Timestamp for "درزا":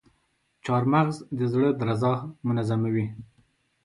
1.79-2.13